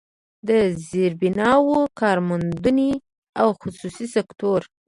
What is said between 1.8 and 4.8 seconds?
کارموندنې او خصوصي سکتور